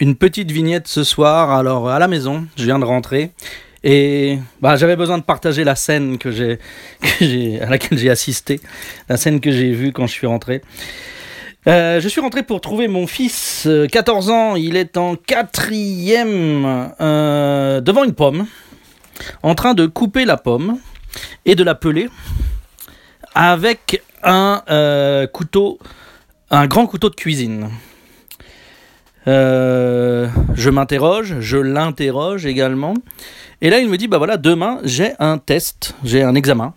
[0.00, 1.50] une petite vignette ce soir.
[1.50, 3.32] Alors, à la maison, je viens de rentrer.
[3.82, 6.58] Et bah, j'avais besoin de partager la scène que j'ai,
[7.62, 8.60] à laquelle j'ai assisté,
[9.08, 10.62] la scène que j'ai vue quand je suis rentré.
[11.66, 17.82] Euh, je suis rentré pour trouver mon fils, 14 ans, il est en quatrième, euh,
[17.82, 18.46] devant une pomme,
[19.42, 20.78] en train de couper la pomme
[21.44, 22.08] et de la peler
[23.34, 25.78] avec un euh, couteau,
[26.50, 27.68] un grand couteau de cuisine.
[30.60, 32.94] Euh, je m'interroge, je l'interroge également.
[33.60, 36.74] Et là, il me dit, bah voilà, demain, j'ai un test, j'ai un examen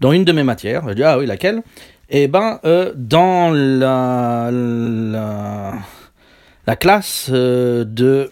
[0.00, 0.88] dans une de mes matières.
[0.88, 1.62] Je dis, ah oui, laquelle?
[2.10, 4.50] Eh ben, euh, dans la,
[6.66, 8.30] la, classe euh, de...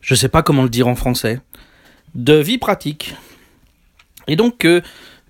[0.00, 1.40] Je sais pas comment le dire en français.
[2.14, 3.14] De vie pratique.
[4.26, 4.66] Et donc,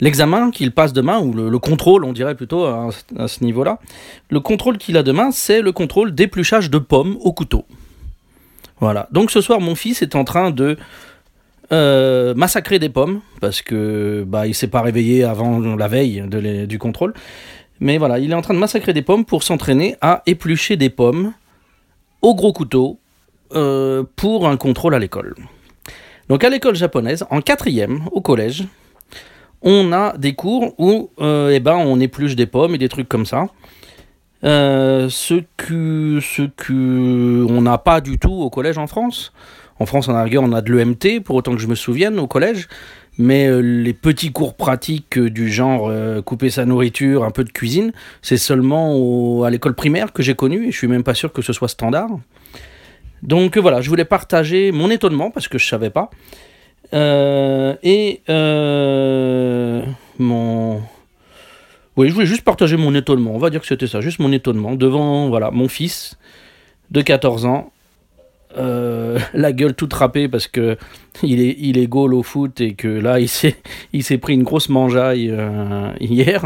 [0.02, 2.88] L'examen qu'il passe demain, ou le, contrôle, on dirait plutôt à,
[3.29, 3.79] ce niveau-là,
[4.30, 7.65] le contrôle qu'il a demain, c'est le contrôle d'épluchage de pommes au couteau.
[8.83, 9.07] Voilà.
[9.13, 10.77] Donc ce soir, mon fils est en train de
[11.71, 16.24] euh, massacrer des pommes, parce que bah, il s'est pas réveillé avant la veille
[16.66, 17.15] du contrôle.
[17.79, 20.91] Mais voilà, il est en train de massacrer des pommes pour s'entraîner à éplucher des
[20.91, 21.33] pommes
[22.23, 22.99] au gros couteau
[23.55, 25.37] euh, pour un contrôle à l'école.
[26.29, 28.65] Donc à l'école japonaise, en quatrième, au collège,
[29.63, 33.09] on a des cours où euh, eh ben, on épluche des pommes et des trucs
[33.09, 33.46] comme ça.
[34.45, 39.32] Euh, ce que ce que on n'a pas du tout au collège en France.
[39.79, 42.26] En France, en rigueur, on a de l'EMT, pour autant que je me souvienne, au
[42.26, 42.68] collège.
[43.18, 45.93] Mais euh, les petits cours pratiques du genre
[46.24, 50.68] couper sa nourriture, un peu de cuisine, c'est seulement à l'école primaire que j'ai connu,
[50.68, 52.10] et je suis même pas sûr que ce soit standard.
[53.23, 56.10] Donc voilà, je voulais partager mon étonnement, parce que je savais pas.
[56.95, 59.82] Euh, et euh,
[60.18, 60.71] mon.
[62.03, 63.33] Oui, je voulais juste partager mon étonnement.
[63.33, 66.19] On va dire que c'était ça, juste mon étonnement devant voilà, mon fils
[66.91, 67.71] de 14 ans.
[68.59, 70.77] Euh, la gueule toute râpée parce que
[71.23, 73.56] il est, il est goal au foot et que là il s'est,
[73.93, 75.33] il s'est pris une grosse mangeaille
[76.01, 76.45] hier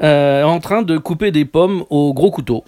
[0.00, 2.64] en train de couper des pommes au gros couteau.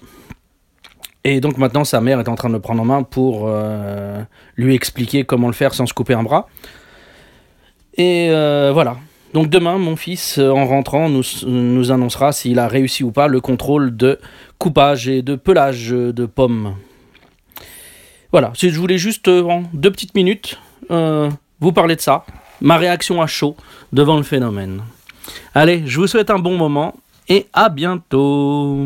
[1.29, 4.23] Et donc maintenant, sa mère est en train de le prendre en main pour euh,
[4.57, 6.47] lui expliquer comment le faire sans se couper un bras.
[7.97, 8.97] Et euh, voilà.
[9.35, 13.29] Donc demain, mon fils, euh, en rentrant, nous, nous annoncera s'il a réussi ou pas
[13.29, 14.19] le contrôle de
[14.59, 16.77] coupage et de pelage de pommes.
[18.33, 20.59] Voilà, je voulais juste, en deux petites minutes,
[20.91, 22.25] vous parler de ça.
[22.61, 23.57] Ma réaction à chaud
[23.93, 24.83] devant le phénomène.
[25.55, 26.95] Allez, je vous souhaite un bon moment
[27.29, 28.79] et à bientôt.